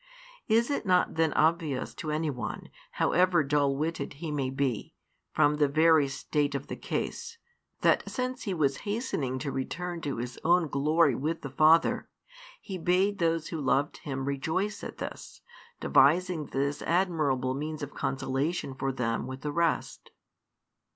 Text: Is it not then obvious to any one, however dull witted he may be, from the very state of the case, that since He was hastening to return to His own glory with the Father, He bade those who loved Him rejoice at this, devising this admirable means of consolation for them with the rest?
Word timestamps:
Is 0.47 0.71
it 0.71 0.83
not 0.83 1.13
then 1.13 1.31
obvious 1.33 1.93
to 1.93 2.09
any 2.09 2.31
one, 2.31 2.69
however 2.93 3.43
dull 3.43 3.75
witted 3.75 4.13
he 4.13 4.31
may 4.31 4.49
be, 4.49 4.95
from 5.31 5.57
the 5.57 5.67
very 5.67 6.07
state 6.07 6.55
of 6.55 6.65
the 6.65 6.75
case, 6.75 7.37
that 7.81 8.09
since 8.09 8.41
He 8.41 8.53
was 8.55 8.77
hastening 8.77 9.37
to 9.37 9.51
return 9.51 10.01
to 10.01 10.17
His 10.17 10.39
own 10.43 10.69
glory 10.69 11.13
with 11.13 11.41
the 11.43 11.51
Father, 11.51 12.09
He 12.59 12.79
bade 12.79 13.19
those 13.19 13.49
who 13.49 13.61
loved 13.61 13.97
Him 13.97 14.25
rejoice 14.25 14.83
at 14.83 14.97
this, 14.97 15.41
devising 15.79 16.47
this 16.47 16.81
admirable 16.81 17.53
means 17.53 17.83
of 17.83 17.93
consolation 17.93 18.73
for 18.73 18.91
them 18.91 19.27
with 19.27 19.41
the 19.41 19.51
rest? 19.51 20.09